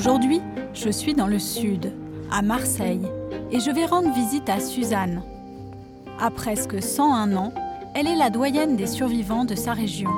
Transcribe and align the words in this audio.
Aujourd'hui, 0.00 0.40
je 0.72 0.88
suis 0.88 1.12
dans 1.12 1.26
le 1.26 1.38
sud, 1.38 1.92
à 2.32 2.40
Marseille, 2.40 3.02
et 3.50 3.60
je 3.60 3.70
vais 3.70 3.84
rendre 3.84 4.10
visite 4.14 4.48
à 4.48 4.58
Suzanne. 4.58 5.22
À 6.18 6.30
presque 6.30 6.82
101 6.82 7.36
ans, 7.36 7.52
elle 7.94 8.06
est 8.06 8.16
la 8.16 8.30
doyenne 8.30 8.76
des 8.76 8.86
survivants 8.86 9.44
de 9.44 9.54
sa 9.54 9.74
région. 9.74 10.08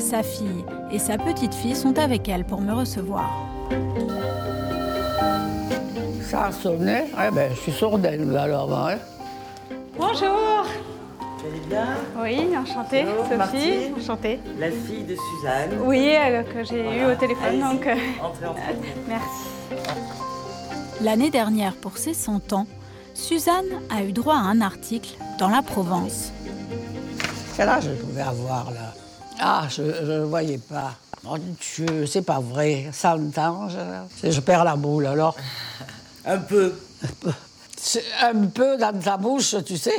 Sa 0.00 0.24
fille 0.24 0.64
et 0.90 0.98
sa 0.98 1.16
petite 1.16 1.54
fille 1.54 1.76
sont 1.76 1.96
avec 1.96 2.28
elle 2.28 2.44
pour 2.44 2.60
me 2.60 2.72
recevoir. 2.72 3.30
Ça 6.20 6.46
a 6.46 6.52
sonné, 6.52 7.04
eh 7.16 7.32
ben, 7.32 7.52
je 7.54 7.60
suis 7.70 7.84
alors. 8.36 8.76
hein. 8.76 8.96
Bonjour 9.96 10.66
Vous 11.44 11.50
allez 11.50 11.66
bien 11.68 11.86
Oui, 12.22 12.56
enchantée, 12.56 13.04
Bonjour, 13.04 13.24
Sophie, 13.24 13.36
Martine. 13.36 13.94
enchantée. 14.00 14.40
La 14.58 14.70
fille 14.70 15.04
de 15.04 15.14
Suzanne. 15.14 15.78
Oui, 15.84 16.08
euh, 16.14 16.42
que 16.42 16.64
j'ai 16.64 16.80
eu 17.00 17.04
au 17.04 17.14
téléphone, 17.16 17.44
Allez-y, 17.44 17.60
donc 17.60 17.86
euh, 17.86 17.94
Entrez, 18.22 18.46
entrez. 18.46 18.76
merci. 19.08 19.84
L'année 21.02 21.30
dernière, 21.30 21.74
pour 21.74 21.98
ses 21.98 22.14
100 22.14 22.52
ans, 22.54 22.66
Suzanne 23.12 23.66
a 23.90 24.02
eu 24.02 24.12
droit 24.12 24.36
à 24.36 24.38
un 24.38 24.60
article 24.62 25.16
dans 25.38 25.48
la 25.48 25.60
Provence. 25.62 26.32
Quel 27.56 27.68
âge 27.68 27.84
je 27.84 27.90
pouvais 28.02 28.22
avoir 28.22 28.70
là? 28.70 28.94
Ah, 29.38 29.64
je 29.68 29.82
ne 29.82 30.20
voyais 30.24 30.58
pas. 30.58 30.92
Mon 31.24 31.36
Dieu, 31.38 32.06
c'est 32.06 32.22
pas 32.24 32.40
vrai. 32.40 32.86
100 32.92 33.38
ans, 33.38 33.68
je, 34.22 34.30
je 34.30 34.40
perds 34.40 34.64
la 34.64 34.76
boule 34.76 35.06
alors. 35.06 35.36
Un 36.24 36.38
peu. 36.38 36.72
C'est 37.00 37.14
un 38.22 38.46
peu 38.46 38.76
dans 38.76 38.98
ta 38.98 39.16
bouche, 39.16 39.56
tu 39.64 39.76
sais. 39.76 39.96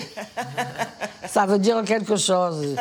Ça 1.27 1.45
veut 1.45 1.59
dire 1.59 1.83
quelque 1.83 2.15
chose. 2.15 2.75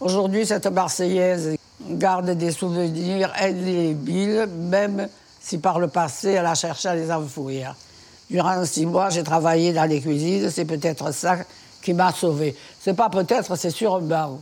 Aujourd'hui, 0.00 0.46
cette 0.46 0.66
Marseillaise 0.66 1.56
garde 1.88 2.30
des 2.30 2.52
souvenirs 2.52 3.32
indélébiles, 3.40 4.46
même 4.46 5.08
si 5.40 5.58
par 5.58 5.78
le 5.78 5.88
passé, 5.88 6.30
elle 6.30 6.46
a 6.46 6.54
cherché 6.54 6.88
à 6.88 6.94
les 6.94 7.10
enfouir. 7.10 7.74
Durant 8.30 8.64
six 8.64 8.86
mois, 8.86 9.10
j'ai 9.10 9.22
travaillé 9.22 9.72
dans 9.72 9.84
les 9.84 10.00
cuisines. 10.00 10.50
C'est 10.50 10.64
peut-être 10.64 11.12
ça 11.12 11.36
qui 11.82 11.92
m'a 11.92 12.12
sauvée. 12.12 12.56
C'est 12.80 12.94
pas 12.94 13.10
peut-être, 13.10 13.56
c'est 13.56 13.70
sûrement. 13.70 14.40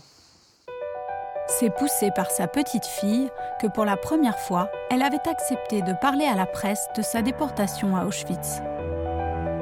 C'est 1.49 1.71
poussé 1.71 2.11
par 2.15 2.31
sa 2.31 2.47
petite 2.47 2.87
fille 2.87 3.29
que 3.61 3.67
pour 3.67 3.85
la 3.85 3.97
première 3.97 4.39
fois, 4.39 4.71
elle 4.91 5.03
avait 5.03 5.29
accepté 5.29 5.83
de 5.83 5.93
parler 6.01 6.25
à 6.25 6.37
la 6.37 6.47
presse 6.47 6.87
de 6.97 7.03
sa 7.03 7.23
déportation 7.23 7.97
à 7.97 8.05
Auschwitz. 8.05 8.61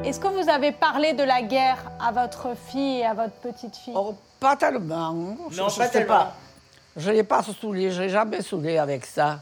Est-ce 0.05 0.21
que 0.21 0.29
vous 0.29 0.49
avez 0.49 0.73
parlé 0.73 1.13
de 1.13 1.23
la 1.23 1.43
guerre 1.43 1.79
à 2.01 2.13
votre 2.13 2.49
fille 2.57 2.99
et 3.01 3.05
à 3.07 3.15
votre 3.15 3.33
petite 3.35 3.77
fille 3.77 3.93
Oh, 3.97 4.15
pas 4.41 4.57
tellement. 4.57 5.37
Je- 5.51 5.61
Non, 5.61 5.69
je 5.69 5.77
pas 5.79 5.85
sais 5.87 5.91
tellement. 5.91 6.15
pas. 6.15 6.33
Je 6.97 7.11
n'ai 7.11 7.23
pas 7.25 7.43
saoulé, 7.43 7.91
je 7.91 8.03
n'ai 8.03 8.09
jamais 8.09 8.41
saoulé 8.43 8.79
avec 8.79 9.05
ça. 9.05 9.41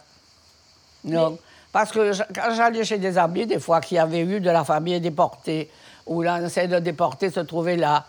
Non. 1.04 1.38
Parce 1.72 1.92
que 1.92 2.12
je- 2.12 2.22
quand 2.34 2.52
j'allais 2.54 2.84
chez 2.84 2.98
des 2.98 3.16
amis, 3.16 3.46
des 3.46 3.60
fois, 3.60 3.80
qui 3.80 3.96
avaient 3.98 4.20
eu 4.22 4.40
de 4.40 4.50
la 4.50 4.64
famille 4.64 5.00
déportée, 5.00 5.70
où 6.06 6.22
l'ancien 6.22 6.66
déporté 6.80 7.30
se 7.30 7.40
trouvait 7.40 7.76
là, 7.76 8.04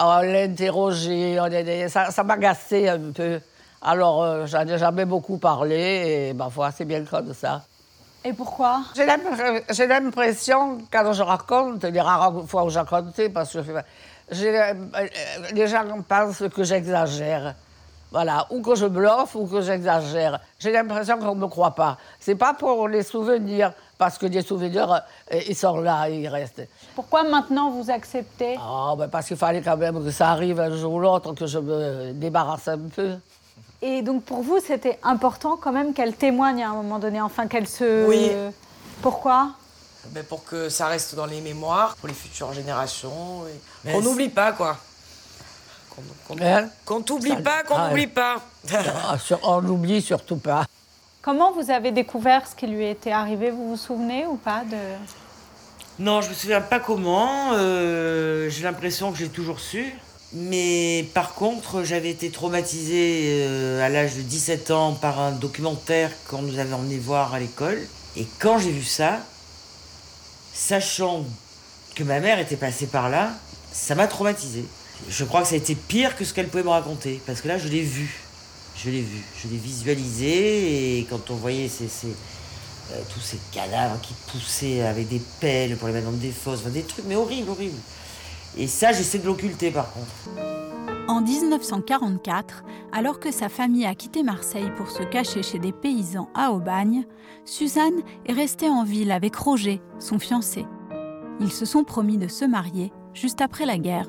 on 0.00 0.18
l'interrogeait, 0.20 1.38
on 1.38 1.88
ça, 1.88 2.10
ça 2.10 2.24
m'agaçait 2.24 2.88
un 2.88 3.12
peu. 3.14 3.40
Alors, 3.82 4.22
euh, 4.22 4.46
j'en 4.46 4.66
ai 4.66 4.78
jamais 4.78 5.04
beaucoup 5.04 5.36
parlé, 5.38 6.28
et 6.30 6.32
ma 6.34 6.48
foi, 6.50 6.70
c'est 6.72 6.86
bien 6.86 7.04
comme 7.04 7.34
ça. 7.34 7.62
Et 8.24 8.32
pourquoi? 8.32 8.80
J'ai 8.96 9.04
l'im- 9.04 9.60
j'ai 9.70 9.86
l'impression, 9.86 10.78
quand 10.90 11.12
je 11.12 11.22
raconte, 11.22 11.84
les 11.84 12.00
rares 12.00 12.32
fois 12.46 12.64
où 12.64 12.70
j'ai 12.70 12.78
raconté, 12.80 13.28
parce 13.28 13.52
que 13.52 13.58
euh, 13.58 14.72
les 15.52 15.66
gens 15.68 15.84
pensent 16.08 16.42
que 16.54 16.64
j'exagère. 16.64 17.54
Voilà, 18.10 18.46
ou 18.50 18.62
que 18.62 18.76
je 18.76 18.86
bluffe 18.86 19.34
ou 19.34 19.44
que 19.46 19.60
j'exagère. 19.60 20.38
J'ai 20.60 20.70
l'impression 20.70 21.18
qu'on 21.18 21.34
ne 21.34 21.40
me 21.40 21.48
croit 21.48 21.74
pas. 21.74 21.98
C'est 22.20 22.36
pas 22.36 22.54
pour 22.54 22.86
les 22.86 23.02
souvenirs, 23.02 23.72
parce 23.98 24.16
que 24.18 24.26
les 24.26 24.42
souvenirs, 24.42 25.02
euh, 25.32 25.40
ils 25.48 25.56
sont 25.56 25.80
là, 25.80 26.08
ils 26.08 26.28
restent. 26.28 26.62
Pourquoi 26.94 27.24
maintenant 27.24 27.70
vous 27.70 27.90
acceptez? 27.90 28.56
Ah, 28.60 28.94
ben 28.96 29.08
parce 29.08 29.26
qu'il 29.26 29.36
fallait 29.36 29.62
quand 29.62 29.76
même 29.76 30.02
que 30.02 30.10
ça 30.12 30.28
arrive 30.30 30.60
un 30.60 30.74
jour 30.76 30.92
ou 30.94 31.00
l'autre, 31.00 31.32
que 31.34 31.46
je 31.46 31.58
me 31.58 32.12
débarrasse 32.12 32.68
un 32.68 32.78
peu. 32.94 33.16
Et 33.86 34.00
donc 34.00 34.24
pour 34.24 34.40
vous, 34.42 34.60
c'était 34.66 34.98
important 35.02 35.58
quand 35.60 35.70
même 35.70 35.92
qu'elle 35.92 36.14
témoigne 36.14 36.62
à 36.64 36.70
un 36.70 36.74
moment 36.74 36.98
donné, 36.98 37.20
enfin 37.20 37.46
qu'elle 37.48 37.68
se... 37.68 38.06
Oui. 38.08 38.30
Pourquoi? 39.02 39.50
Ben, 40.08 40.24
pour 40.24 40.42
que 40.44 40.70
ça 40.70 40.86
reste 40.86 41.14
dans 41.14 41.26
les 41.26 41.42
mémoires, 41.42 41.94
pour 41.96 42.08
les 42.08 42.14
futures 42.14 42.54
générations. 42.54 43.44
et 43.84 43.92
Qu'on 43.92 44.00
n'oublie 44.00 44.30
pas, 44.30 44.52
quoi. 44.52 44.78
Qu'on 45.90 46.02
qu'on- 46.36 46.42
Hein? 46.42 46.68
qu'on 46.86 47.02
t'oublie 47.02 47.30
Ça- 47.30 47.36
pas, 47.42 47.62
qu'on 47.62 47.74
Ah, 47.76 47.88
n'oublie 47.88 48.06
pas. 48.06 48.36
On 49.42 49.60
n'oublie 49.60 50.00
surtout 50.00 50.36
pas. 50.36 50.64
Comment 51.20 51.52
vous 51.52 51.70
avez 51.70 51.92
découvert 51.92 52.46
ce 52.48 52.54
qui 52.54 52.66
lui 52.66 52.86
était 52.86 53.12
arrivé? 53.12 53.50
Vous 53.50 53.68
vous 53.70 53.76
souvenez 53.76 54.26
ou 54.26 54.36
pas 54.36 54.62
de... 54.64 54.76
Non, 55.98 56.22
je 56.22 56.30
me 56.30 56.34
souviens 56.34 56.62
pas 56.62 56.80
comment. 56.80 57.50
euh, 57.52 58.48
j'ai 58.48 58.62
l'impression 58.64 59.12
que 59.12 59.18
j'ai 59.18 59.28
toujours 59.28 59.60
su. 59.60 59.94
Mais 60.36 61.08
par 61.14 61.34
contre, 61.34 61.84
j'avais 61.84 62.10
été 62.10 62.30
traumatisée 62.30 63.44
euh, 63.46 63.86
à 63.86 63.88
l'âge 63.88 64.16
de 64.16 64.22
17 64.22 64.72
ans 64.72 64.92
par 64.92 65.20
un 65.20 65.30
documentaire 65.30 66.10
qu'on 66.28 66.42
nous 66.42 66.58
avait 66.58 66.72
emmené 66.72 66.98
voir 66.98 67.34
à 67.34 67.38
l'école. 67.38 67.80
Et 68.16 68.26
quand 68.40 68.58
j'ai 68.58 68.72
vu 68.72 68.82
ça, 68.82 69.20
sachant 70.52 71.24
que 71.94 72.02
ma 72.02 72.18
mère 72.18 72.40
était 72.40 72.56
passée 72.56 72.86
par 72.86 73.10
là, 73.10 73.30
ça 73.72 73.94
m'a 73.94 74.08
traumatisée. 74.08 74.64
Je 75.08 75.24
crois 75.24 75.42
que 75.42 75.48
ça 75.48 75.54
a 75.54 75.58
été 75.58 75.76
pire 75.76 76.16
que 76.16 76.24
ce 76.24 76.34
qu'elle 76.34 76.48
pouvait 76.48 76.64
me 76.64 76.70
raconter. 76.70 77.20
Parce 77.26 77.40
que 77.40 77.46
là, 77.46 77.56
je 77.56 77.68
l'ai 77.68 77.82
vu. 77.82 78.20
Je 78.76 78.90
l'ai 78.90 79.02
vu. 79.02 79.22
Je 79.40 79.48
l'ai 79.48 79.56
visualisé. 79.56 80.98
Et 80.98 81.04
quand 81.04 81.30
on 81.30 81.36
voyait 81.36 81.70
euh, 81.70 83.00
tous 83.08 83.20
ces 83.20 83.38
cadavres 83.52 84.00
qui 84.00 84.14
poussaient 84.32 84.82
avec 84.82 85.06
des 85.08 85.22
pelles 85.38 85.76
pour 85.76 85.86
les 85.86 85.94
mettre 85.94 86.06
dans 86.06 86.16
des 86.16 86.32
fosses, 86.32 86.64
des 86.64 86.82
trucs, 86.82 87.04
mais 87.04 87.14
horribles, 87.14 87.50
horribles. 87.50 87.78
Et 88.56 88.66
ça, 88.66 88.92
j'essaie 88.92 89.18
de 89.18 89.26
l'occulter 89.26 89.70
par 89.70 89.92
contre. 89.92 90.06
En 91.08 91.20
1944, 91.20 92.64
alors 92.92 93.20
que 93.20 93.30
sa 93.30 93.48
famille 93.48 93.84
a 93.84 93.94
quitté 93.94 94.22
Marseille 94.22 94.70
pour 94.76 94.90
se 94.90 95.02
cacher 95.02 95.42
chez 95.42 95.58
des 95.58 95.72
paysans 95.72 96.28
à 96.34 96.50
Aubagne, 96.52 97.04
Suzanne 97.44 98.00
est 98.26 98.32
restée 98.32 98.70
en 98.70 98.84
ville 98.84 99.12
avec 99.12 99.36
Roger, 99.36 99.82
son 99.98 100.18
fiancé. 100.18 100.66
Ils 101.40 101.52
se 101.52 101.66
sont 101.66 101.84
promis 101.84 102.16
de 102.16 102.28
se 102.28 102.44
marier 102.44 102.92
juste 103.12 103.40
après 103.40 103.66
la 103.66 103.76
guerre. 103.76 104.08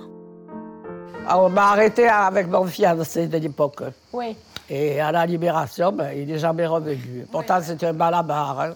Ah, 1.28 1.42
on 1.42 1.50
m'a 1.50 1.72
arrêté 1.72 2.08
avec 2.08 2.48
mon 2.48 2.66
fiancé 2.66 3.28
de 3.28 3.38
l'époque. 3.38 3.82
Oui. 4.14 4.38
Et 4.70 5.00
à 5.00 5.12
la 5.12 5.26
libération, 5.26 5.92
ben, 5.92 6.12
il 6.16 6.28
n'est 6.28 6.40
jamais 6.40 6.66
revenu. 6.66 7.26
Pourtant, 7.32 7.60
c'était 7.62 7.88
un 7.88 7.94
malabar. 7.94 8.60
Hein. 8.60 8.74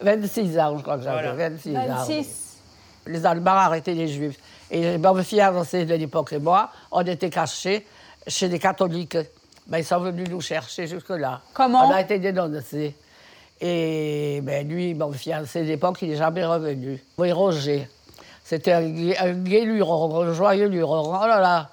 26 0.00 0.58
ans, 0.58 0.76
je 0.78 0.82
crois 0.82 0.98
que 0.98 1.04
j'avais. 1.04 1.32
Voilà. 1.32 1.48
26 1.50 1.76
ans. 1.76 1.86
26. 1.86 2.58
Les 3.06 3.26
Allemands 3.26 3.50
arrêtaient 3.52 3.94
les 3.94 4.08
Juifs. 4.08 4.38
Et 4.74 4.96
mon 4.98 5.22
fiancé 5.22 5.84
de 5.84 5.94
l'époque 5.94 6.32
et 6.32 6.38
moi, 6.38 6.70
on 6.90 7.02
était 7.02 7.28
cachés 7.30 7.86
chez 8.26 8.48
les 8.48 8.58
catholiques. 8.58 9.18
Ben, 9.66 9.78
ils 9.78 9.84
sont 9.84 10.00
venus 10.00 10.28
nous 10.30 10.40
chercher 10.40 10.86
jusque-là. 10.86 11.40
Comment 11.52 11.88
On 11.88 11.90
a 11.92 12.00
été 12.00 12.18
dénoncés. 12.18 12.94
Et 13.60 14.40
ben, 14.42 14.66
lui, 14.66 14.94
mon 14.94 15.12
fiancé 15.12 15.60
de 15.60 15.66
l'époque, 15.66 15.98
il 16.02 16.08
n'est 16.10 16.16
jamais 16.16 16.44
revenu. 16.44 17.02
Oui, 17.18 17.30
Roger. 17.32 17.86
C'était 18.44 18.72
un, 18.72 18.88
gai- 18.88 19.16
un 19.18 19.34
gai 19.34 19.64
luron, 19.64 20.22
un 20.22 20.32
joyeux 20.32 20.66
luron. 20.68 21.16
Oh 21.22 21.26
là 21.26 21.38
là, 21.38 21.68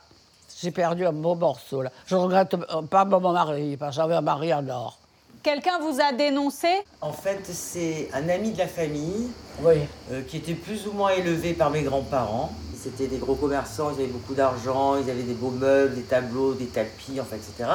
j'ai 0.62 0.72
perdu 0.72 1.06
un 1.06 1.14
beau 1.14 1.36
morceau. 1.36 1.82
Là. 1.82 1.92
Je 2.06 2.16
regrette 2.16 2.56
pas 2.92 3.06
mon 3.06 3.20
mari, 3.32 3.76
parce 3.78 3.96
que 3.96 4.02
j'avais 4.02 4.16
un 4.16 4.22
mari 4.22 4.54
en 4.54 4.68
or. 4.70 5.00
Quelqu'un 5.42 5.80
vous 5.80 6.00
a 6.02 6.12
dénoncé? 6.12 6.68
En 7.02 7.14
fait, 7.14 7.40
c'est 7.46 8.10
un 8.14 8.28
ami 8.28 8.52
de 8.52 8.58
la 8.58 8.68
famille 8.68 9.30
Oui. 9.64 9.76
euh, 10.12 10.22
qui 10.28 10.38
était 10.38 10.54
plus 10.54 10.86
ou 10.86 10.92
moins 10.92 11.12
élevé 11.12 11.54
par 11.54 11.72
mes 11.72 11.82
grands-parents. 11.82 12.52
C'était 12.82 13.08
des 13.08 13.18
gros 13.18 13.36
commerçants, 13.36 13.92
ils 13.92 14.02
avaient 14.04 14.12
beaucoup 14.12 14.34
d'argent, 14.34 14.96
ils 14.98 15.10
avaient 15.10 15.24
des 15.24 15.34
beaux 15.34 15.52
meubles, 15.52 15.96
des 15.96 16.04
tableaux, 16.04 16.54
des 16.54 16.68
tapis, 16.68 17.20
enfin, 17.20 17.36
etc. 17.36 17.70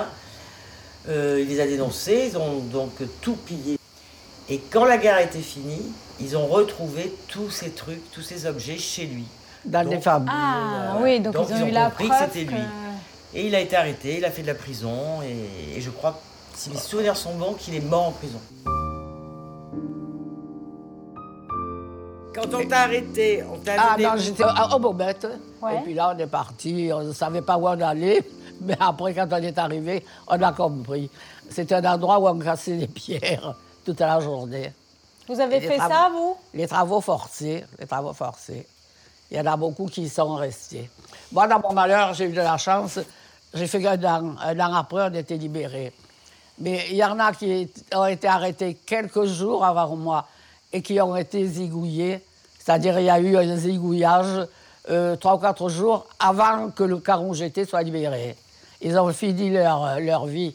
Euh, 1.09 1.39
il 1.43 1.49
les 1.49 1.61
a 1.61 1.67
dénoncés, 1.67 2.31
ils 2.33 2.39
ont 2.39 2.61
donc 2.61 2.93
tout 3.21 3.37
pillé. 3.37 3.79
Et 4.49 4.59
quand 4.71 4.85
la 4.87 4.97
guerre 4.97 5.17
a 5.17 5.23
été 5.23 5.41
finie, 5.41 5.83
ils 6.21 6.37
ont 6.37 6.47
retrouvé 6.47 7.13
tous 7.29 7.51
ces 7.51 7.71
trucs, 7.71 8.11
tous 8.13 8.23
ces 8.23 8.47
objets 8.47 8.79
chez 8.79 9.05
lui. 9.07 9.25
Dans 9.65 9.83
Donc- 9.83 9.95
des 9.95 10.01
familles. 10.01 10.29
Ah 10.33 10.93
voilà. 10.93 11.05
oui, 11.05 11.21
donc, 11.21 11.35
Donc, 11.35 11.47
ils 11.51 11.55
ont 11.55 11.59
ils 11.59 11.63
ont 11.65 11.67
eu 11.67 11.71
la 11.73 11.87
compris 11.91 12.05
que 12.09 12.15
preuve 12.15 12.29
c'était 12.33 12.47
que... 12.47 12.53
lui. 12.53 12.61
Et 13.35 13.47
il 13.49 13.55
a 13.55 13.61
été 13.61 13.77
arrêté, 13.77 14.19
il 14.19 14.25
a 14.25 14.31
fait 14.31 14.43
de 14.43 14.47
la 14.47 14.55
prison, 14.55 15.21
et, 15.23 15.77
et 15.77 15.81
je 15.81 15.91
crois, 15.91 16.21
si 16.55 16.71
mes 16.71 16.77
souvenirs 16.77 17.17
sont 17.17 17.35
bons, 17.35 17.55
qu'il 17.55 17.75
est 17.75 17.81
mort 17.81 18.09
en 18.09 18.13
prison. 18.13 18.39
Quand 22.35 22.53
on 22.53 22.67
t'a 22.67 22.81
arrêté, 22.81 23.45
on 23.45 23.59
t'a 23.59 23.75
Ah 23.79 23.97
non, 23.99 24.17
j'étais 24.17 24.43
à 24.43 24.75
Aubobette. 24.75 25.27
Ouais. 25.63 25.77
Et 25.77 25.81
puis 25.83 25.95
là, 25.95 26.13
on 26.15 26.19
est 26.19 26.27
parti. 26.27 26.91
On 26.93 27.05
ne 27.05 27.13
savait 27.13 27.43
pas 27.43 27.57
où 27.57 27.69
on 27.69 27.81
allait. 27.81 28.23
Mais 28.61 28.77
après, 28.81 29.15
quand 29.15 29.29
on 29.31 29.37
est 29.37 29.57
arrivé, 29.57 30.05
on 30.27 30.41
a 30.43 30.53
compris. 30.53 31.11
C'était 31.49 31.77
un 31.77 31.85
endroit 31.85 32.19
où 32.19 32.29
on 32.29 32.39
cassait 32.39 32.77
des 32.77 32.89
pierres 32.89 33.55
toute 33.85 34.01
la 34.01 34.19
journée. 34.21 34.73
Vous 35.29 35.41
avez 35.41 35.61
fait 35.61 35.77
travaux. 35.77 35.93
ça, 35.95 36.11
vous? 36.13 36.37
Les 36.55 36.67
travaux 36.67 37.01
forcés, 37.01 37.65
les 37.79 37.87
travaux 37.87 38.13
forcés. 38.13 38.67
Il 39.31 39.37
y 39.37 39.41
en 39.41 39.47
a 39.47 39.57
beaucoup 39.57 39.87
qui 39.87 40.03
y 40.03 40.09
sont 40.09 40.35
restés. 40.35 40.91
Moi, 41.33 41.47
dans 41.47 41.61
mon 41.61 41.73
malheur, 41.73 42.15
j'ai 42.15 42.27
eu 42.27 42.33
de 42.33 42.37
la 42.41 42.59
chance. 42.59 42.99
J'ai 43.53 43.67
fait 43.67 43.87
un 43.87 44.03
an. 44.05 44.35
Un 44.43 44.61
an 44.61 44.75
après, 44.75 45.09
on 45.11 45.15
était 45.15 45.37
libérés. 45.37 45.93
Mais 46.59 46.87
il 46.91 46.97
y 46.97 47.05
en 47.05 47.19
a 47.19 47.33
qui 47.33 47.69
ont 47.95 48.07
été 48.07 48.29
arrêtés 48.29 48.75
quelques 48.75 49.25
jours 49.25 49.65
avant 49.65 49.97
moi 49.97 50.27
et 50.75 50.83
qui 50.83 51.01
ont 51.01 51.15
été 51.17 51.47
zigouillés. 51.47 52.21
C'est-à-dire 52.59 52.99
il 52.99 53.05
y 53.07 53.11
a 53.11 53.19
eu 53.21 53.37
un 53.37 53.57
zigouillage 53.57 54.47
euh, 54.91 55.15
trois 55.17 55.37
ou 55.37 55.39
quatre 55.39 55.69
jours 55.69 56.07
avant 56.19 56.71
que 56.71 56.83
le 56.83 56.99
caron 56.99 57.33
jeté 57.33 57.65
soit 57.65 57.83
libéré. 57.83 58.37
Ils 58.83 58.99
ont 58.99 59.11
fini 59.13 59.51
leur, 59.51 60.01
leur 60.01 60.27
vie 60.27 60.53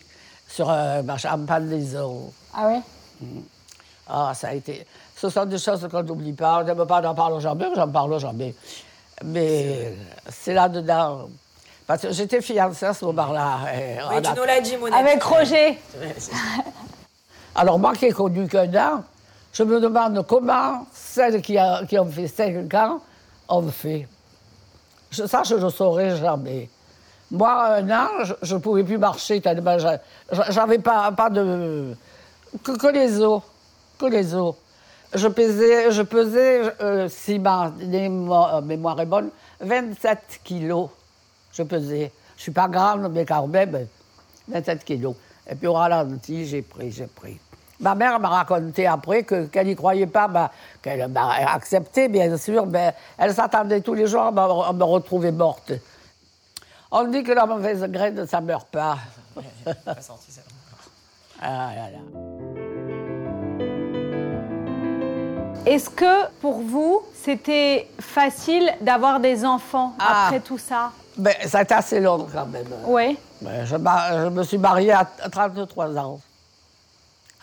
sur 0.47 0.69
un 0.69 1.17
champagne 1.17 1.69
des 1.69 1.95
eaux. 1.95 2.31
Ah 2.53 2.67
oui 2.69 2.81
Ah, 4.07 4.33
ça 4.35 4.49
a 4.49 4.53
été. 4.53 4.85
Ce 5.15 5.29
sont 5.29 5.45
des 5.45 5.57
choses 5.57 5.87
qu'on 5.89 6.03
n'oublie 6.03 6.33
pas. 6.33 6.59
On 6.59 6.63
n'aime 6.63 6.85
pas 6.85 7.01
en 7.07 7.15
parler 7.15 7.39
jamais, 7.39 7.65
j'en 7.75 7.87
parle 7.87 8.19
jamais. 8.19 8.53
Mais 9.23 9.93
c'est 10.29 10.53
là-dedans. 10.53 11.29
Parce 11.87 12.01
que 12.03 12.11
j'étais 12.11 12.41
fiancée 12.41 12.85
à 12.85 12.93
ce 12.93 13.03
moment-là. 13.05 13.59
et 13.73 13.97
Oui, 14.11 14.21
tu 14.21 14.27
a- 14.29 14.35
nous 14.35 14.43
l'as 14.43 14.61
dit, 14.61 14.77
mon 14.77 14.91
Avec 14.91 15.23
Roger. 15.23 15.79
Alors, 17.55 17.79
moi 17.79 17.93
qui 17.95 18.05
ai 18.05 18.11
connu 18.11 18.47
qu'un 18.47 18.73
an, 18.75 19.03
je 19.53 19.63
me 19.63 19.79
demande 19.79 20.25
comment 20.27 20.85
celles 20.93 21.41
qui, 21.41 21.57
ont 21.59 22.05
fait 22.05 22.27
5 22.27 22.73
ans 22.75 23.01
ont 23.47 23.67
fait. 23.69 24.07
Ça, 25.11 25.43
je 25.43 25.55
ne 25.55 25.69
saurais 25.69 26.15
jamais. 26.17 26.69
Moi, 27.31 27.75
un 27.77 27.89
an, 27.91 28.07
je 28.41 28.55
ne 28.55 28.59
pouvais 28.59 28.83
plus 28.83 28.97
marcher 28.97 29.41
tellement 29.41 29.77
j'a- 29.77 29.99
j'a- 30.31 30.51
j'avais 30.51 30.79
pas, 30.79 31.11
de. 31.31 31.95
Que, 32.63 32.87
les 32.91 33.19
os. 33.21 33.41
Que 33.99 34.05
les 34.05 34.33
os. 34.35 34.55
Je 35.13 35.27
pesais, 35.27 35.91
je 35.91 36.01
pesais 36.03 36.61
euh, 36.81 37.07
si 37.09 37.39
ma 37.39 37.67
euh, 37.81 38.61
mémoire 38.61 38.99
est 39.01 39.05
bonne, 39.07 39.29
27 39.59 40.41
kilos. 40.43 40.89
Je 41.51 41.63
pesais. 41.63 42.11
Je 42.37 42.41
suis 42.43 42.51
pas 42.51 42.67
grande, 42.67 43.11
mais 43.11 43.25
quand 43.25 43.47
même, 43.47 43.87
27 44.47 44.83
kilos. 44.85 45.15
Et 45.49 45.55
puis 45.55 45.67
au 45.67 45.73
ralenti, 45.73 46.45
j'ai 46.45 46.61
pris, 46.61 46.91
j'ai 46.91 47.07
pris. 47.07 47.39
Ma 47.79 47.95
mère 47.95 48.19
m'a 48.19 48.27
raconté 48.29 48.85
après 48.87 49.23
que- 49.23 49.45
qu'elle 49.45 49.67
n'y 49.67 49.75
croyait 49.75 50.05
pas, 50.07 50.27
ben, 50.27 50.49
qu'elle 50.81 51.07
m'a 51.07 51.31
accepté, 51.53 52.09
bien 52.09 52.35
sûr, 52.37 52.65
mais 52.65 52.93
elle 53.17 53.33
s'attendait 53.33 53.79
tous 53.81 53.93
les 53.93 54.05
jours 54.05 54.23
à 54.23 54.31
me, 54.31 54.83
retrouver 54.83 55.31
morte. 55.31 55.71
On 56.91 57.05
dit 57.05 57.23
que 57.23 57.31
la 57.31 57.45
mauvaise 57.45 57.83
graine, 57.83 58.25
ça 58.27 58.41
ne 58.41 58.47
meurt 58.47 58.67
pas. 58.67 58.97
Pas 59.85 60.01
sorti, 60.01 60.31
ça. 60.31 60.41
Ah 61.41 61.69
là 61.75 61.89
là. 61.91 61.99
Est-ce 65.65 65.89
que 65.89 66.27
pour 66.41 66.59
vous, 66.61 67.01
c'était 67.13 67.87
facile 67.99 68.69
d'avoir 68.81 69.19
des 69.19 69.45
enfants 69.45 69.93
Ah. 69.99 70.25
après 70.25 70.39
tout 70.39 70.57
ça? 70.57 70.91
Mais 71.17 71.37
ça 71.47 71.59
a 71.59 71.61
été 71.61 71.73
assez 71.73 71.99
long 71.99 72.27
quand 72.31 72.45
même. 72.47 72.65
Oui. 72.85 73.17
Ben, 73.41 73.63
je, 73.65 73.75
je 73.75 74.29
me 74.29 74.43
suis 74.43 74.57
mariée 74.57 74.93
à 74.93 75.05
33 75.31 75.97
ans. 75.97 76.19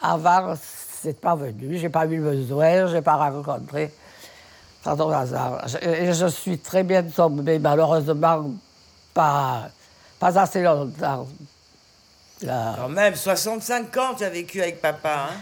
Avant, 0.03 0.55
c'est 0.59 1.21
pas 1.21 1.35
venu. 1.35 1.79
J'ai 1.79 1.89
pas 1.89 2.07
eu 2.07 2.21
besoin, 2.21 2.87
j'ai 2.87 3.03
pas 3.03 3.17
rencontré. 3.17 3.93
33 4.83 5.35
ans. 5.35 5.59
Je, 5.67 5.79
et 5.89 6.13
je 6.13 6.27
suis 6.27 6.59
très 6.59 6.83
bien 6.83 7.03
tombée, 7.03 7.59
malheureusement, 7.59 8.51
pas, 9.13 9.69
pas 10.19 10.39
assez 10.39 10.63
longtemps. 10.63 11.27
Là. 12.43 12.75
Quand 12.79 12.89
même, 12.89 13.15
65 13.17 13.97
ans 13.97 14.15
tu 14.17 14.25
as 14.25 14.29
vécu 14.29 14.61
avec 14.63 14.81
papa. 14.81 15.29
Hein 15.31 15.41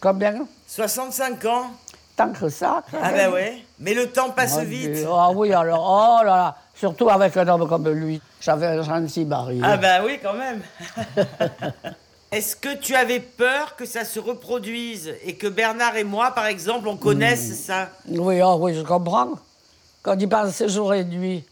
Combien? 0.00 0.46
65 0.66 1.44
ans 1.46 1.70
Tant 2.14 2.32
que 2.32 2.48
ça. 2.48 2.82
Ah 3.00 3.12
ben 3.12 3.32
ouais. 3.32 3.64
Mais 3.78 3.94
le 3.94 4.10
temps 4.10 4.30
passe 4.30 4.56
Mon 4.56 4.64
vite. 4.64 5.06
Ah 5.08 5.30
oui, 5.32 5.52
alors, 5.52 6.18
oh 6.20 6.24
là 6.24 6.36
là. 6.36 6.56
Surtout 6.74 7.08
avec 7.08 7.36
un 7.36 7.46
homme 7.48 7.68
comme 7.68 7.88
lui. 7.88 8.20
J'avais 8.40 8.66
un 8.66 8.82
gentil 8.82 9.24
mari. 9.24 9.60
Ah 9.62 9.76
ben 9.76 10.02
oui, 10.04 10.18
quand 10.22 10.34
même. 10.34 10.60
Est-ce 12.30 12.56
que 12.56 12.76
tu 12.76 12.94
avais 12.94 13.20
peur 13.20 13.74
que 13.76 13.86
ça 13.86 14.04
se 14.04 14.20
reproduise 14.20 15.14
et 15.24 15.34
que 15.36 15.46
Bernard 15.46 15.96
et 15.96 16.04
moi, 16.04 16.32
par 16.32 16.46
exemple, 16.46 16.86
on 16.86 16.96
connaisse 16.96 17.58
ça? 17.64 17.90
Oui, 18.06 18.40
ah 18.40 18.54
oui, 18.56 18.74
je 18.74 18.82
comprends. 18.82 19.30
Quand 20.02 20.14
il 20.20 20.28
pensait 20.28 20.68
jour 20.68 20.92
et 20.92 21.04
nuit, 21.04 21.42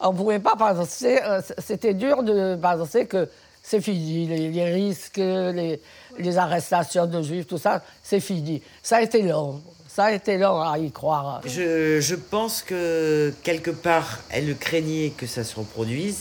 on 0.00 0.12
ne 0.12 0.16
pouvait 0.16 0.38
pas 0.38 0.56
penser, 0.56 1.20
euh, 1.22 1.42
c'était 1.58 1.92
dur 1.92 2.22
de 2.22 2.56
penser 2.56 3.06
que 3.06 3.28
c'est 3.62 3.82
fini, 3.82 4.26
les, 4.26 4.48
les 4.50 4.64
risques, 4.64 5.18
les, 5.18 5.78
les 6.18 6.38
arrestations 6.38 7.06
de 7.06 7.20
juifs, 7.20 7.46
tout 7.46 7.58
ça, 7.58 7.82
c'est 8.02 8.20
fini. 8.20 8.62
Ça 8.82 8.96
a 8.96 9.02
été 9.02 9.20
long, 9.20 9.60
ça 9.88 10.04
a 10.04 10.12
été 10.12 10.38
long 10.38 10.58
à 10.62 10.78
y 10.78 10.90
croire. 10.90 11.42
je, 11.44 12.00
je 12.00 12.14
pense 12.14 12.62
que 12.62 13.30
quelque 13.42 13.70
part, 13.70 14.20
elle 14.30 14.56
craignait 14.56 15.10
que 15.10 15.26
ça 15.26 15.44
se 15.44 15.54
reproduise 15.56 16.20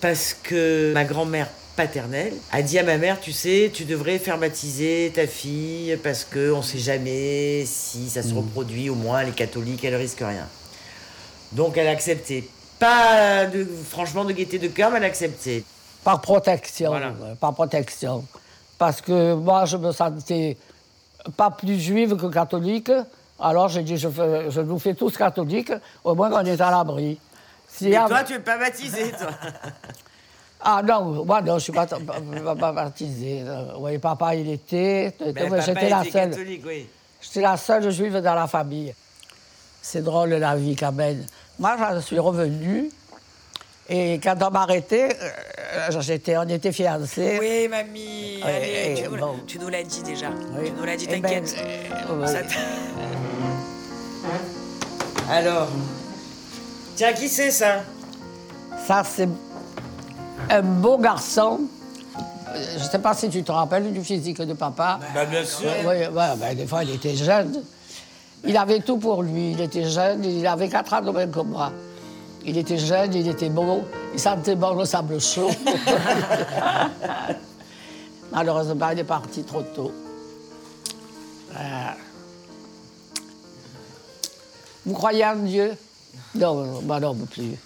parce 0.00 0.32
que 0.32 0.92
ma 0.94 1.04
grand-mère 1.04 1.48
paternelle 1.82 2.34
a 2.50 2.60
dit 2.60 2.76
à 2.78 2.82
ma 2.82 2.98
mère, 2.98 3.20
tu 3.20 3.32
sais, 3.32 3.70
tu 3.72 3.84
devrais 3.84 4.18
faire 4.18 4.36
baptiser 4.36 5.12
ta 5.14 5.26
fille 5.28 5.96
parce 6.02 6.24
que 6.24 6.50
on 6.52 6.60
sait 6.60 6.78
jamais 6.78 7.64
si 7.66 8.10
ça 8.10 8.22
se 8.24 8.34
reproduit, 8.34 8.90
au 8.90 8.96
moins 8.96 9.22
les 9.22 9.30
catholiques, 9.30 9.84
elle 9.84 9.94
risque 9.94 10.18
rien. 10.18 10.46
Donc 11.52 11.76
elle 11.78 11.86
a 11.86 11.92
accepté. 11.92 12.48
Pas 12.80 13.46
de, 13.46 13.64
franchement 13.88 14.24
de 14.24 14.32
gaieté 14.32 14.58
de 14.58 14.66
cœur, 14.68 14.90
mais 14.90 14.98
elle 14.98 15.04
a 15.04 15.06
accepté. 15.06 15.64
Par 16.02 16.20
protection, 16.20 16.90
Voilà. 16.90 17.12
par 17.40 17.54
protection. 17.54 18.24
Parce 18.76 19.00
que 19.00 19.34
moi, 19.34 19.64
je 19.64 19.76
me 19.76 19.92
sentais 19.92 20.56
pas 21.36 21.50
plus 21.50 21.78
juive 21.78 22.16
que 22.16 22.26
catholique. 22.26 22.90
Alors 23.40 23.68
j'ai 23.68 23.82
dit, 23.84 23.96
je, 23.96 24.08
fais- 24.08 24.50
je 24.50 24.60
nous 24.60 24.78
fais 24.80 24.94
tous 24.94 25.16
catholiques, 25.16 25.72
au 26.02 26.14
moins 26.16 26.30
on 26.32 26.44
est 26.44 26.60
à 26.60 26.70
l'abri. 26.72 27.18
Si 27.68 27.94
av- 27.94 28.08
toi, 28.08 28.24
tu 28.24 28.34
es 28.34 28.38
pas 28.40 28.58
baptisé, 28.58 29.10
toi 29.12 29.30
Ah 30.60 30.82
non, 30.82 31.24
moi 31.24 31.40
non, 31.40 31.58
je 31.58 31.64
suis 31.64 31.72
pas, 31.72 31.86
pas. 31.86 31.98
Euh, 32.00 33.72
Oui, 33.78 33.98
papa, 33.98 34.34
il 34.34 34.50
était. 34.50 35.14
Ben, 35.20 35.60
J'étais 35.62 35.88
la 35.88 36.02
était 36.04 36.10
seule. 36.10 36.34
oui. 36.66 36.88
J'étais 37.20 37.40
la 37.40 37.56
seule 37.56 37.90
juive 37.90 38.18
dans 38.20 38.34
la 38.34 38.46
famille. 38.46 38.94
C'est 39.80 40.02
drôle 40.02 40.30
la 40.30 40.56
vie 40.56 40.74
quand 40.76 40.92
même. 40.92 41.24
Moi, 41.58 41.76
je 41.94 42.00
suis 42.00 42.18
revenue. 42.18 42.90
Et 43.88 44.20
quand 44.22 44.34
on 44.42 44.50
m'a 44.50 44.62
arrêté, 44.62 45.04
euh, 45.12 46.00
j'étais, 46.00 46.36
on 46.36 46.42
était 46.42 46.72
fiancés. 46.72 47.38
Oui, 47.40 47.68
mamie. 47.68 48.40
Allez, 48.44 48.94
tu, 49.02 49.08
nous, 49.08 49.16
bon. 49.16 49.36
tu 49.46 49.58
nous 49.58 49.68
l'as 49.68 49.82
dit 49.82 50.02
déjà. 50.02 50.28
Oui. 50.58 50.66
Tu 50.66 50.72
nous 50.72 50.84
l'as 50.84 50.96
dit, 50.96 51.06
Eh 51.08 51.20
ben, 51.20 51.22
t'inquiète. 51.22 51.56
euh, 52.10 52.26
Alors, 55.30 55.68
tiens, 56.96 57.12
qui 57.12 57.28
c'est 57.28 57.50
ça? 57.50 57.82
Ça, 58.86 59.02
c'est 59.04 59.28
un 60.50 60.62
beau 60.62 60.98
garçon. 60.98 61.60
Euh, 62.48 62.64
Je 62.78 62.84
ne 62.84 62.88
sais 62.90 62.98
pas 62.98 63.14
si 63.14 63.28
tu 63.28 63.42
te 63.42 63.52
rappelles 63.52 63.92
du 63.92 64.02
physique 64.02 64.40
de 64.40 64.54
papa. 64.54 64.98
Bah 65.14 65.24
bien 65.24 65.44
sûr. 65.44 65.68
Oui, 65.80 66.06
ouais, 66.06 66.36
ben, 66.36 66.56
des 66.56 66.66
fois, 66.66 66.84
il 66.84 66.90
était 66.90 67.14
jeune. 67.14 67.62
Il 68.44 68.56
avait 68.56 68.80
tout 68.80 68.98
pour 68.98 69.22
lui. 69.22 69.52
Il 69.52 69.60
était 69.60 69.88
jeune, 69.88 70.24
il 70.24 70.46
avait 70.46 70.68
4 70.68 70.92
ans 70.94 71.00
de 71.02 71.10
moins 71.10 71.26
que 71.26 71.40
moi. 71.40 71.72
Il 72.44 72.56
était 72.56 72.78
jeune, 72.78 73.12
il 73.14 73.28
était 73.28 73.50
beau, 73.50 73.82
il 74.14 74.20
sentait 74.20 74.54
bon 74.54 74.74
le 74.74 74.84
sable 74.84 75.20
chaud. 75.20 75.50
Malheureusement, 78.32 78.90
il 78.92 79.00
est 79.00 79.04
parti 79.04 79.42
trop 79.42 79.62
tôt. 79.62 79.92
Ah. 81.54 81.94
Vous 84.86 84.94
croyez 84.94 85.26
en 85.26 85.36
Dieu? 85.36 85.76
Non, 86.34 86.80
moi 86.82 87.00
non 87.00 87.14
plus. 87.14 87.56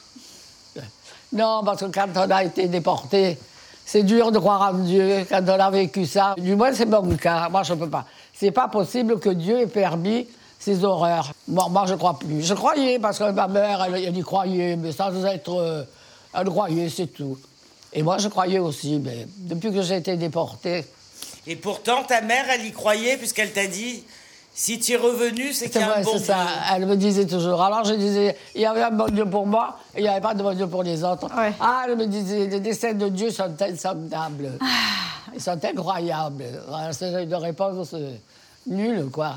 Non, 1.32 1.62
parce 1.64 1.80
que 1.80 1.86
quand 1.86 2.08
on 2.16 2.30
a 2.30 2.44
été 2.44 2.68
déporté, 2.68 3.38
c'est 3.84 4.02
dur 4.02 4.30
de 4.32 4.38
croire 4.38 4.72
en 4.74 4.78
Dieu 4.78 5.24
quand 5.28 5.42
on 5.46 5.60
a 5.60 5.70
vécu 5.70 6.06
ça. 6.06 6.34
Du 6.38 6.54
moins, 6.54 6.72
c'est 6.74 6.86
mon 6.86 7.16
cas. 7.16 7.48
Moi, 7.48 7.62
je 7.62 7.72
ne 7.74 7.78
peux 7.78 7.90
pas. 7.90 8.04
C'est 8.34 8.50
pas 8.50 8.68
possible 8.68 9.18
que 9.18 9.30
Dieu 9.30 9.60
ait 9.60 9.66
permis 9.66 10.26
ces 10.58 10.84
horreurs. 10.84 11.32
Moi, 11.48 11.84
je 11.86 11.92
ne 11.92 11.98
crois 11.98 12.18
plus. 12.18 12.42
Je 12.42 12.54
croyais 12.54 12.98
parce 12.98 13.18
que 13.18 13.30
ma 13.30 13.48
mère, 13.48 13.84
elle, 13.84 14.04
elle 14.04 14.16
y 14.16 14.22
croyait, 14.22 14.76
mais 14.76 14.92
sans 14.92 15.24
être. 15.24 15.52
euh, 15.58 15.84
elle 16.34 16.46
croyait, 16.48 16.88
c'est 16.88 17.08
tout. 17.08 17.38
Et 17.92 18.02
moi, 18.02 18.18
je 18.18 18.28
croyais 18.28 18.58
aussi, 18.58 18.98
mais 18.98 19.26
depuis 19.36 19.72
que 19.72 19.82
j'ai 19.82 19.96
été 19.96 20.16
déporté, 20.16 20.84
Et 21.46 21.56
pourtant, 21.56 22.04
ta 22.04 22.20
mère, 22.20 22.44
elle 22.50 22.64
y 22.64 22.72
croyait 22.72 23.16
puisqu'elle 23.16 23.52
t'a 23.52 23.66
dit 23.66 24.04
si 24.54 24.78
tu 24.78 24.92
es 24.92 24.96
revenu, 24.96 25.52
c'est 25.52 25.70
qu'il 25.70 25.74
c'est 25.74 25.80
y 25.80 25.82
a 25.82 25.86
un 25.86 25.90
vrai, 25.92 26.02
bon 26.02 26.12
c'est 26.18 26.24
ça. 26.24 26.34
Dieu. 26.34 26.62
Elle 26.74 26.86
me 26.86 26.96
disait 26.96 27.26
toujours. 27.26 27.62
Alors, 27.62 27.84
je 27.84 27.94
disais, 27.94 28.36
il 28.54 28.60
y 28.60 28.66
avait 28.66 28.82
un 28.82 28.90
bon 28.90 29.06
Dieu 29.06 29.24
pour 29.24 29.46
moi 29.46 29.78
et 29.94 30.00
il 30.00 30.02
n'y 30.02 30.08
avait 30.08 30.20
pas 30.20 30.34
de 30.34 30.42
bon 30.42 30.54
Dieu 30.54 30.66
pour 30.66 30.82
les 30.82 31.02
autres. 31.02 31.28
Ouais. 31.36 31.52
Ah, 31.60 31.84
elle 31.88 31.96
me 31.96 32.06
disait, 32.06 32.46
les 32.46 32.60
desseins 32.60 32.92
de 32.92 33.08
Dieu 33.08 33.30
sont 33.30 33.54
insondables. 33.60 34.52
Ils 35.34 35.40
sont 35.40 35.58
incroyables. 35.64 36.44
Voilà, 36.68 36.92
C'est 36.92 37.22
une 37.24 37.34
réponse 37.34 37.94
euh, 37.94 38.14
nulle, 38.66 39.08
quoi. 39.10 39.36